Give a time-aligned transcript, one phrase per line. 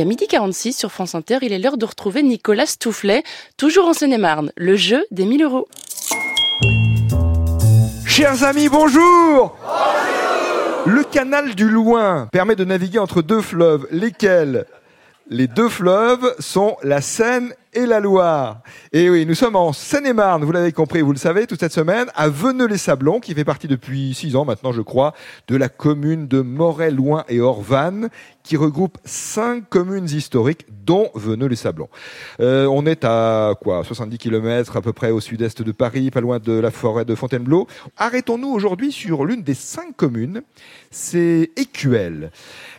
[0.00, 3.22] À midi 46 sur France Inter, il est l'heure de retrouver Nicolas Stoufflet,
[3.58, 5.68] toujours en Seine-et-Marne, le jeu des 1000 euros.
[8.06, 9.58] Chers amis, bonjour Bonjour.
[10.86, 14.64] Le canal du Loing permet de naviguer entre deux fleuves, lesquels?
[15.28, 18.62] Les deux fleuves sont la Seine et la Loire.
[18.92, 22.08] Et oui, nous sommes en Seine-et-Marne, vous l'avez compris, vous le savez, toute cette semaine,
[22.14, 25.14] à Veneux-les-Sablons, qui fait partie depuis six ans maintenant, je crois,
[25.48, 28.08] de la commune de Moret, Loin et Orvanne,
[28.42, 31.88] qui regroupe cinq communes historiques, dont Veneux-les-Sablons.
[32.40, 36.20] Euh, on est à quoi 70 km à peu près au sud-est de Paris, pas
[36.20, 37.68] loin de la forêt de Fontainebleau.
[37.96, 40.42] Arrêtons-nous aujourd'hui sur l'une des cinq communes,
[40.90, 42.32] c'est Écuelle.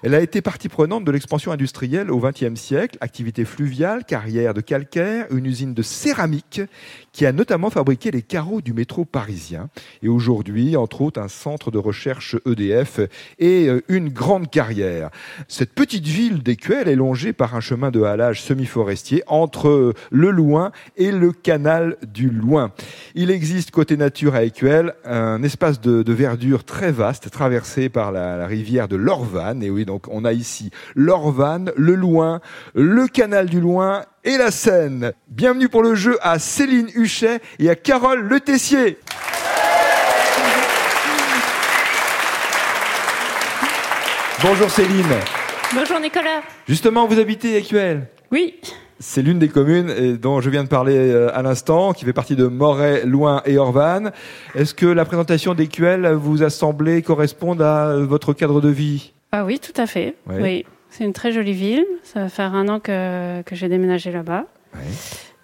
[0.03, 4.61] Elle a été partie prenante de l'expansion industrielle au XXe siècle, activité fluviale, carrière de
[5.30, 6.62] une usine de céramique
[7.12, 9.70] qui a notamment fabriqué les carreaux du métro parisien.
[10.02, 12.99] Et aujourd'hui, entre autres, un centre de recherche EDF
[13.39, 15.09] et euh, une grande carrière.
[15.48, 20.72] Cette petite ville d'Écuelle est longée par un chemin de halage semi-forestier entre le Loing
[20.95, 22.72] et le canal du Loing.
[23.16, 28.38] Il existe côté nature à Écuelle un espace de, verdure très vaste traversé par la,
[28.38, 29.64] la rivière de l'Orvanne.
[29.64, 32.42] Et oui, donc on a ici l'Orvanne, le Loing,
[32.75, 35.14] le canal du Loing et la Seine.
[35.27, 38.97] Bienvenue pour le jeu à Céline Huchet et à Carole Le Tessier.
[44.44, 45.05] Bonjour Céline.
[45.73, 46.42] Bonjour Nicolas.
[46.67, 48.55] Justement, vous habitez Écuelle Oui.
[48.99, 52.36] C'est l'une des communes dont je viens de parler euh, à l'instant, qui fait partie
[52.36, 54.11] de Moret, Loin et Orvanne.
[54.53, 59.14] Est-ce que la présentation d'Écuelle vous a semblé correspondre à votre cadre de vie?
[59.31, 60.16] Ah oui, tout à fait.
[60.27, 60.66] oui.
[60.92, 61.86] C'est une très jolie ville.
[62.03, 64.45] Ça va faire un an que, que j'ai déménagé là-bas.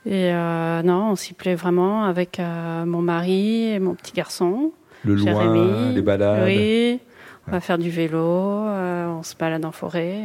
[0.05, 4.71] Et euh, non, on s'y plaît vraiment avec euh, mon mari et mon petit garçon.
[5.03, 6.43] Le loin, les balades.
[6.45, 6.99] Oui.
[7.47, 10.21] On va faire du vélo, euh, on se balade en forêt.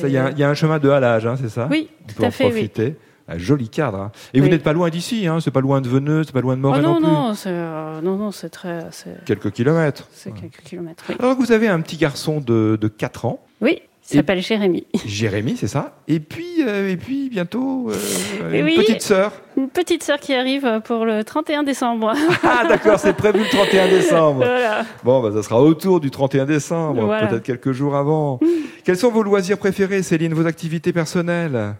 [0.00, 1.66] Il y, y, a un chemin de halage, hein, c'est ça?
[1.70, 2.50] Oui, on tout à fait.
[2.50, 2.84] Profiter.
[2.84, 2.94] Oui.
[3.28, 3.98] Un joli cadre.
[3.98, 4.12] Hein.
[4.34, 6.56] Et vous n'êtes pas loin d'ici, hein c'est pas loin de Veneux, c'est pas loin
[6.56, 7.50] de Moret oh non, non plus.
[7.50, 8.80] Non, non, non, c'est très.
[9.24, 10.08] Quelques kilomètres.
[10.12, 11.04] C'est quelques kilomètres.
[11.08, 11.14] Oui.
[11.18, 13.40] Alors vous avez un petit garçon de, de 4 ans.
[13.62, 13.80] Oui.
[14.12, 14.86] Il s'appelle Jérémy.
[15.06, 15.94] Jérémy, c'est ça.
[16.08, 19.32] Et puis, euh, et puis bientôt, euh, une petite sœur.
[19.56, 22.12] Une petite sœur qui arrive pour le 31 décembre.
[22.42, 24.38] ah, d'accord, c'est prévu le 31 décembre.
[24.38, 24.84] Voilà.
[25.04, 27.28] Bon, bah, ça sera autour du 31 décembre, voilà.
[27.28, 28.40] peut-être quelques jours avant.
[28.84, 31.74] Quels sont vos loisirs préférés, Céline, vos activités personnelles?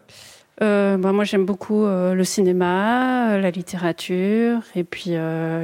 [0.62, 5.14] Euh, bah, moi, j'aime beaucoup euh, le cinéma, la littérature, et puis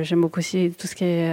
[0.03, 1.31] j'aime beaucoup aussi tout ce qui est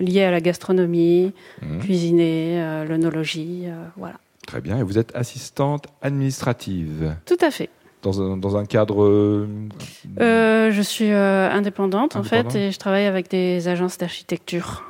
[0.00, 1.32] lié à la gastronomie,
[1.62, 1.78] mmh.
[1.78, 4.16] cuisiner, l'onologie, voilà.
[4.48, 4.78] Très bien.
[4.78, 7.68] Et vous êtes assistante administrative Tout à fait.
[8.00, 13.04] Dans un, dans un cadre euh, Je suis euh, indépendante, en fait, et je travaille
[13.04, 14.84] avec des agences d'architecture,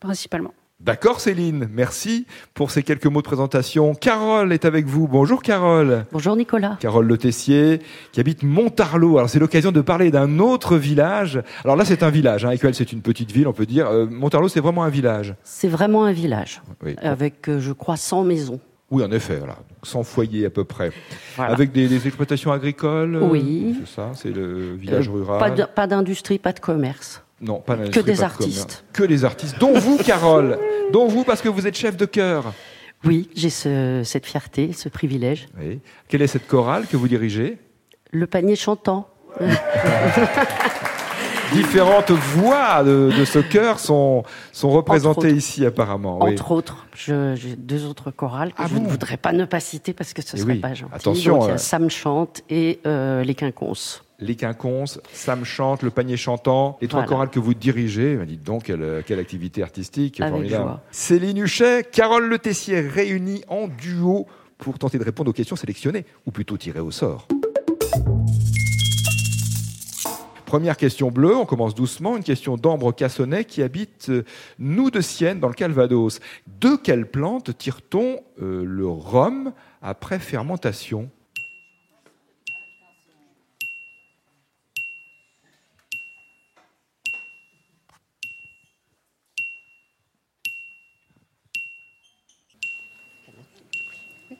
[0.00, 0.52] principalement.
[0.80, 3.94] D'accord Céline, merci pour ces quelques mots de présentation.
[3.94, 5.06] Carole est avec vous.
[5.06, 6.06] Bonjour Carole.
[6.10, 6.76] Bonjour Nicolas.
[6.80, 7.78] Carole Le Tessier,
[8.10, 9.18] qui habite Montarlot.
[9.18, 11.40] Alors c'est l'occasion de parler d'un autre village.
[11.62, 12.52] Alors là c'est un village, hein.
[12.72, 13.86] C'est une petite ville on peut dire.
[13.86, 15.36] Euh, Montarlot c'est vraiment un village.
[15.44, 16.96] C'est vraiment un village, oui.
[17.00, 18.60] avec je crois 100 maisons.
[18.90, 19.56] Oui, en effet, voilà.
[19.82, 20.92] 100 foyers à peu près.
[21.36, 21.52] Voilà.
[21.52, 23.76] Avec des, des, exploitations agricoles Oui.
[23.80, 25.68] C'est ça, c'est le village euh, rural.
[25.74, 27.22] Pas d'industrie, pas de commerce.
[27.40, 28.84] Non, pas Que des artistes.
[28.92, 29.58] Que des artistes.
[29.58, 30.58] Dont vous, Carole.
[30.92, 32.52] dont vous, parce que vous êtes chef de chœur.
[33.04, 35.48] Oui, j'ai ce, cette fierté, ce privilège.
[35.60, 35.80] Oui.
[36.08, 37.58] Quelle est cette chorale que vous dirigez?
[38.12, 39.08] Le panier chantant.
[41.52, 44.22] différentes voix de, de ce chœur sont,
[44.52, 46.22] sont représentées ici apparemment.
[46.22, 49.60] Entre autres, j'ai deux autres chorales que ah je bon ne voudrais pas ne pas
[49.60, 50.58] citer parce que ce et serait oui.
[50.60, 50.94] pas gentil.
[50.94, 51.58] Attention, Donc, il y a euh...
[51.58, 54.04] Sam chante et euh, les quinconces.
[54.20, 58.16] Les quinconces, Sam chante, le panier chantant, les trois chorales que vous dirigez.
[58.26, 60.64] Dites donc, quelle, quelle activité artistique Avec formidable.
[60.64, 60.80] joie.
[60.92, 66.06] Céline Huchet, Carole Le Tessier réunis en duo pour tenter de répondre aux questions sélectionnées,
[66.26, 67.26] ou plutôt tirées au sort.
[70.54, 72.16] Première question bleue, on commence doucement.
[72.16, 74.24] Une question d'Ambre Cassonnet qui habite euh,
[74.60, 76.20] nous de Sienne dans le Calvados.
[76.46, 79.52] De quelle plante tire-t-on euh, le rhum
[79.82, 81.10] après fermentation?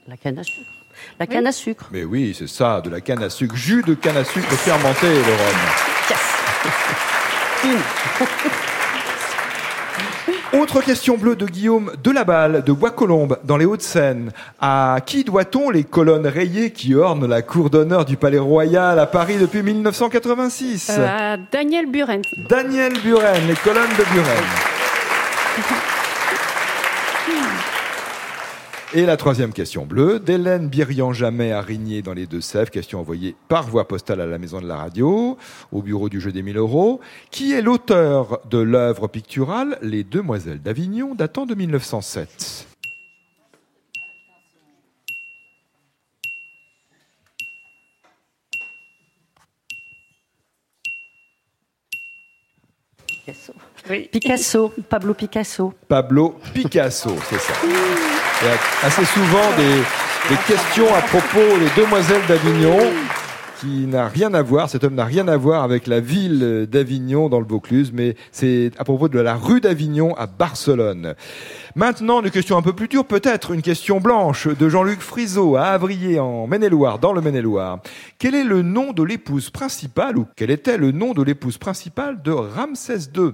[0.07, 0.71] La canne à sucre.
[1.19, 1.89] La canne à sucre.
[1.91, 3.57] Mais oui, c'est ça, de la canne à sucre.
[3.57, 5.94] Jus de canne à sucre fermenté, le rhum.
[10.53, 14.31] Autre question bleue de Guillaume Delaballe de Bois-Colombes, dans les Hauts-de-Seine.
[14.61, 19.05] À qui doit-on les colonnes rayées qui ornent la cour d'honneur du Palais Royal à
[19.05, 22.21] Paris depuis 1986 Euh, à Daniel Buren.
[22.49, 24.43] Daniel Buren, les colonnes de Buren.
[28.97, 32.71] Et la troisième question bleue, d'Hélène Birian-Jamais à Rigné dans les Deux-Sèvres.
[32.71, 35.37] Question envoyée par voie postale à la maison de la radio,
[35.73, 37.01] au bureau du jeu des 1000 euros.
[37.29, 42.67] Qui est l'auteur de l'œuvre picturale Les Demoiselles d'Avignon datant de 1907
[53.05, 53.53] Picasso.
[54.09, 55.73] Picasso, Pablo Picasso.
[55.89, 58.24] Pablo Picasso, c'est ça.
[58.41, 62.79] Il y a assez souvent des, questions à propos des demoiselles d'Avignon
[63.61, 67.29] qui n'a rien à voir, cet homme n'a rien à voir avec la ville d'Avignon
[67.29, 71.15] dans le Vaucluse, mais c'est à propos de la rue d'Avignon à Barcelone.
[71.75, 75.67] Maintenant, une question un peu plus dure, peut-être une question blanche de Jean-Luc Friseau à
[75.67, 77.79] Avrier en Maine-et-Loire, dans le Maine-et-Loire.
[78.19, 82.21] Quel est le nom de l'épouse principale ou quel était le nom de l'épouse principale
[82.21, 83.31] de Ramsès II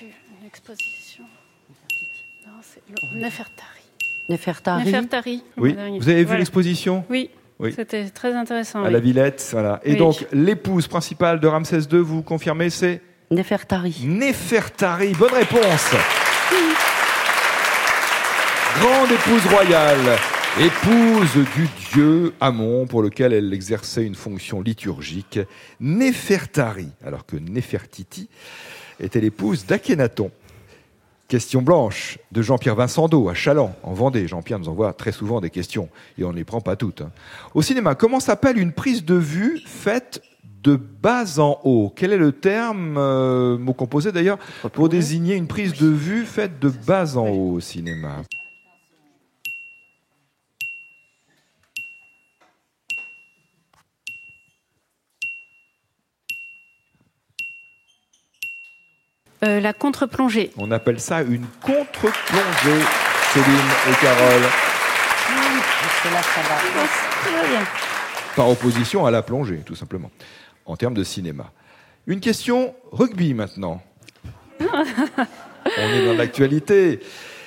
[0.00, 1.24] Une exposition.
[2.46, 3.66] Non, c'est le- Nefertari.
[4.28, 4.84] Nefertari.
[4.84, 5.42] Nefertari.
[5.56, 6.38] Oui, vous avez vu Voilà.
[6.40, 7.72] l'exposition Oui, Oui.
[7.74, 8.82] c'était très intéressant.
[8.82, 8.92] à oui.
[8.92, 9.80] la Villette, voilà.
[9.84, 9.96] Et Oui.
[9.98, 13.00] donc l'épouse principale de Ramsès II, vous confirmez, c'est
[13.30, 13.96] Nefertari.
[14.04, 15.12] Nefertari.
[15.14, 15.90] Bonne réponse.
[18.80, 20.16] Grande épouse royale,
[20.60, 25.40] épouse du dieu Amon pour lequel elle exerçait une fonction liturgique.
[25.80, 28.28] Nefertari, alors que Nefertiti
[29.00, 30.30] était l'épouse d'Akhenaton.
[31.28, 34.26] Question blanche de Jean-Pierre Vincendo à Chaland, en Vendée.
[34.26, 37.02] Jean-Pierre nous envoie très souvent des questions et on ne les prend pas toutes.
[37.02, 37.10] hein.
[37.54, 40.22] Au cinéma, comment s'appelle une prise de vue faite
[40.62, 41.92] de bas en haut?
[41.94, 44.38] Quel est le terme, euh, mot composé d'ailleurs,
[44.72, 48.22] pour désigner une prise de vue faite de bas en haut au cinéma?
[59.44, 60.50] Euh, la contre-plongée.
[60.56, 62.84] On appelle ça une contre-plongée,
[63.32, 64.42] Céline et Carole,
[66.02, 67.64] C'est là, ça va.
[68.34, 70.10] par opposition à la plongée, tout simplement,
[70.66, 71.52] en termes de cinéma.
[72.08, 73.80] Une question rugby maintenant.
[74.60, 77.00] On est dans l'actualité.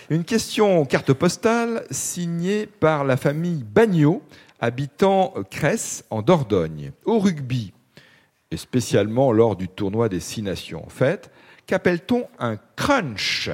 [0.09, 4.21] Une question carte postale signée par la famille Bagnot,
[4.61, 6.91] habitant Cresse en Dordogne.
[7.05, 7.73] Au rugby,
[8.51, 11.31] et spécialement lors du tournoi des Six Nations, en fait,
[11.71, 13.50] qu'appelle-t-on un crunch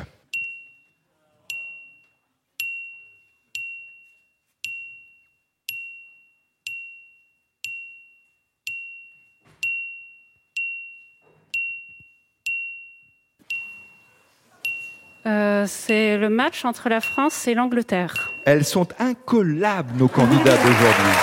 [15.26, 18.32] Euh, c'est le match entre la France et l'Angleterre.
[18.46, 21.18] Elles sont incollables, nos candidats d'aujourd'hui.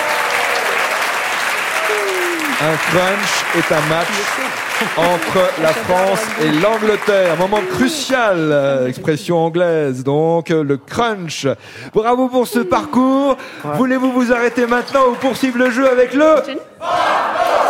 [2.61, 4.64] Un crunch est un match
[4.97, 7.35] entre la France et l'Angleterre.
[7.37, 10.03] Moment crucial, euh, expression anglaise.
[10.03, 11.47] Donc, euh, le crunch.
[11.93, 13.37] Bravo pour ce parcours.
[13.75, 16.25] Voulez-vous vous arrêter maintenant ou poursuivre le jeu avec le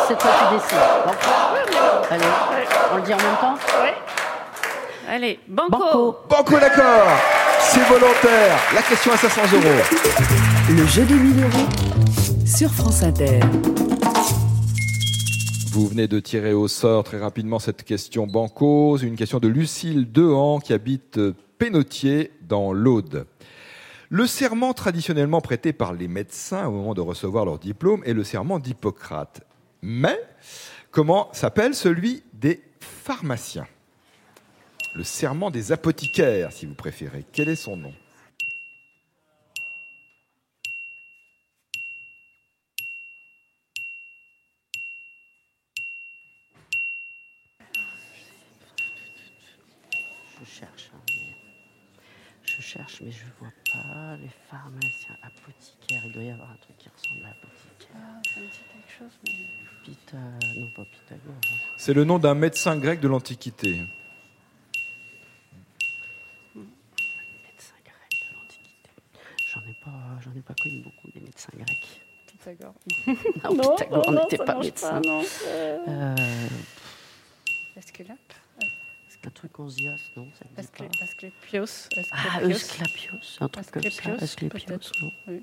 [0.08, 0.78] C'est toi qui décides.
[1.06, 1.12] Bon.
[2.12, 2.24] Allez,
[2.94, 3.56] on le dit en même temps
[5.12, 5.70] Allez, banco.
[5.70, 6.18] Banco.
[6.30, 7.08] Banco d'accord
[7.60, 8.58] C'est volontaire.
[8.74, 9.82] La question à 500 euros.
[10.70, 11.68] Le jeu des 1000 euros
[12.46, 13.40] sur France Inter.
[15.76, 18.98] Vous venez de tirer au sort très rapidement cette question banco.
[18.98, 21.20] Une question de Lucille Dehan qui habite
[21.58, 23.28] Pénautier dans l'Aude.
[24.08, 28.24] Le serment traditionnellement prêté par les médecins au moment de recevoir leur diplôme est le
[28.24, 29.42] serment d'Hippocrate.
[29.82, 30.18] Mais
[30.92, 33.68] comment s'appelle celui des pharmaciens?
[34.96, 37.26] Le serment des apothicaires, si vous préférez.
[37.34, 37.92] Quel est son nom?
[50.46, 50.92] Je cherche.
[50.94, 51.36] hein, mais-
[52.44, 54.16] Je cherche, mais je vois pas.
[54.18, 56.04] Les pharmaciens, apothicaires.
[56.06, 57.96] Il doit y avoir un truc qui ressemble à apothicaire.
[58.34, 59.32] Ça me dit quelque chose, mais...
[59.84, 60.18] Pita...
[60.18, 61.34] Non, pas Pythagore.
[61.36, 61.58] hein.
[61.78, 63.82] C'est le nom d'un médecin grec de l'Antiquité.
[66.56, 68.90] Médecin grec de l'Antiquité.
[69.48, 72.02] J'en ai pas, j'en ai pas connu beaucoup des médecins grecs.
[72.28, 72.76] Pythagore.
[73.56, 75.02] Non, Pythagore n'était pas médecin.
[75.04, 75.24] non.
[75.48, 76.16] Euh,
[77.76, 78.34] Esculape.
[79.28, 81.04] Un truc en zios, non Ça dit pas.
[81.04, 81.66] Asclépios.
[82.12, 83.38] Ah, Asclépios.
[83.40, 84.12] Un truc comme ça.
[84.20, 85.42] Asclépios, non Oui.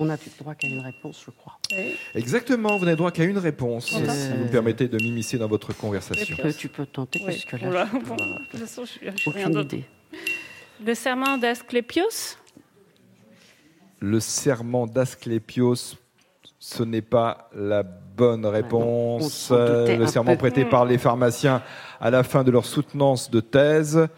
[0.00, 1.58] On n'a plus le droit qu'à une réponse, je crois.
[1.72, 1.96] Oui.
[2.14, 5.72] Exactement, vous n'avez droit qu'à une réponse, si vous me permettez de m'immiscer dans votre
[5.72, 6.36] conversation.
[6.36, 7.26] Tu peux, tu peux tenter, Oui.
[7.26, 9.84] parce que là, bon, peux, de toute façon, je, je rien aucune idée.
[10.84, 12.36] Le serment d'Asclépios?
[14.00, 15.96] Le serment d'Asclépios,
[16.58, 19.22] ce n'est pas la bonne réponse.
[19.24, 21.62] on s'en doutait le serment prêté par les pharmaciens
[22.00, 24.08] à la fin de leur soutenance de thèse.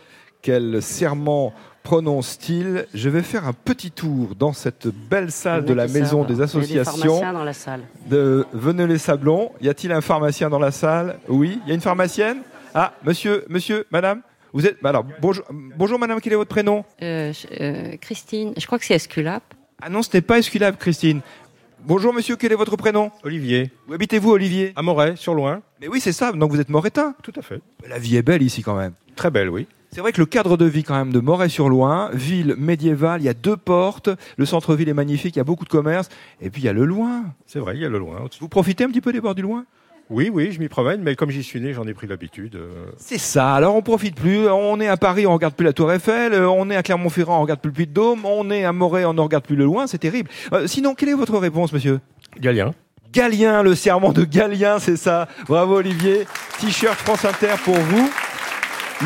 [0.43, 2.87] Quel serment prononce-t-il?
[2.95, 6.39] Je vais faire un petit tour dans cette belle salle de la maison des Il
[6.39, 7.83] y a associations pharmaciens dans la salle.
[8.09, 9.53] de Venez les Sablons.
[9.61, 11.19] Y a-t-il un pharmacien dans la salle?
[11.29, 11.61] Oui.
[11.67, 12.39] Il y a une pharmacienne?
[12.75, 14.85] Ah, monsieur, monsieur, madame vous êtes.
[14.85, 15.45] Alors, bonjour,
[15.77, 16.85] bonjour madame, quel est votre prénom?
[17.03, 19.43] Euh, euh, Christine, je crois que c'est Esculap.
[19.81, 21.21] Ah non, ce n'est pas Esculap, Christine.
[21.87, 25.63] Bonjour monsieur, quel est votre prénom Olivier, Où habitez-vous, Olivier à Moret, sur loin.
[25.81, 27.15] Mais oui, c'est ça, donc vous êtes moretin.
[27.23, 27.63] Tout à fait.
[27.89, 28.93] La vie est belle ici quand même.
[29.17, 29.67] Très belle, oui.
[29.91, 33.29] C'est vrai que le cadre de vie quand même de Moret-sur-Loing, ville médiévale, il y
[33.29, 36.11] a deux portes, le centre-ville est magnifique, il y a beaucoup de commerces,
[36.41, 37.25] et puis il y a le loin.
[37.47, 38.25] C'est vrai, il y a le loin.
[38.41, 39.65] Vous profitez un petit peu des bords du loin
[40.11, 42.57] Oui, oui, je m'y promène, mais comme j'y suis né, j'en ai pris l'habitude.
[42.57, 45.73] euh, C'est ça, alors on profite plus, on est à Paris, on regarde plus la
[45.73, 48.51] Tour Eiffel, euh, on est à Clermont-Ferrand, on regarde plus le Puy de Dôme, on
[48.51, 50.29] est à Moret, on ne regarde plus le loin, c'est terrible.
[50.53, 52.01] Euh, sinon, quelle est votre réponse, monsieur?
[52.41, 52.73] Galien.
[53.13, 55.29] Galien, le serment de Galien, c'est ça.
[55.47, 56.27] Bravo Olivier.
[56.61, 58.11] T-shirt France Inter pour vous.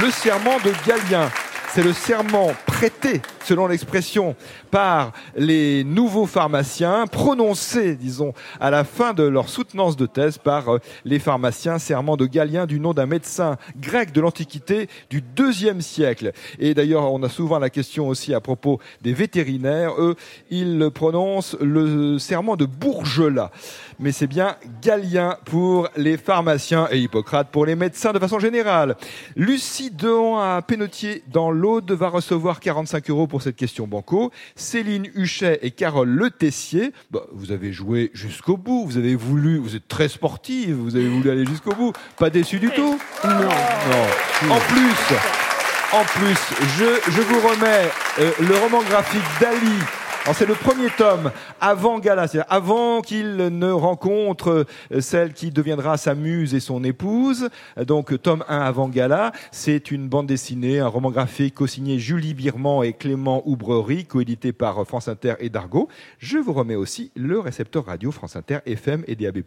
[0.01, 1.31] Le serment de Galien.
[1.69, 4.35] C'est le serment prêté, selon l'expression,
[4.71, 10.75] par les nouveaux pharmaciens, prononcé, disons, à la fin de leur soutenance de thèse par
[10.75, 15.81] euh, les pharmaciens, serment de Galien du nom d'un médecin grec de l'Antiquité du deuxième
[15.81, 16.33] siècle.
[16.59, 19.93] Et d'ailleurs, on a souvent la question aussi à propos des vétérinaires.
[19.99, 20.17] Eux,
[20.51, 23.51] ils prononcent le serment de Bourgelat.
[23.99, 28.97] Mais c'est bien Galien pour les pharmaciens et Hippocrate pour les médecins de façon générale.
[29.37, 34.31] Lucie Dehan à Pénautier dans l'Aude va recevoir 45 euros pour cette question banco.
[34.57, 39.59] Céline Huchet et Carole Le Tessier, bah, vous avez joué jusqu'au bout, vous avez voulu,
[39.59, 41.93] vous êtes très sportive, vous avez voulu aller jusqu'au bout.
[42.19, 42.99] Pas déçu du tout?
[43.25, 43.31] Non.
[43.31, 44.55] non.
[44.55, 45.17] En plus,
[45.93, 46.39] en plus,
[46.77, 47.89] je, je vous remets
[48.19, 49.79] euh, le roman graphique d'Ali.
[50.33, 55.97] C'est le premier tome avant Gala, c'est-à-dire avant qu'il ne rencontre euh, celle qui deviendra
[55.97, 57.51] sa muse et son épouse.
[57.77, 62.83] Donc tome 1 avant Gala, c'est une bande dessinée, un roman graphique co-signé Julie Birman
[62.85, 65.89] et Clément Oubrerie, coédité par euh, France Inter et Dargo.
[66.19, 69.43] Je vous remets aussi le récepteur radio France Inter FM et DAB+,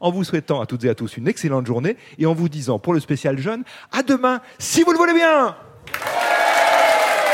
[0.00, 2.78] en vous souhaitant à toutes et à tous une excellente journée et en vous disant
[2.78, 5.56] pour le spécial jeune, à demain, si vous le voulez bien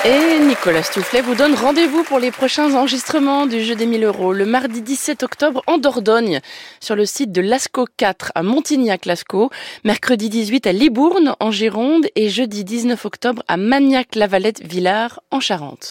[0.05, 4.33] Et Nicolas Stoufflet vous donne rendez-vous pour les prochains enregistrements du jeu des 1000 euros
[4.33, 6.41] le mardi 17 octobre en Dordogne,
[6.81, 9.50] sur le site de Lascaux 4 à Montignac-Lascaux,
[9.85, 15.85] mercredi 18 à Libourne en Gironde et jeudi 19 octobre à Magnac-Lavalette-Villars en Charente.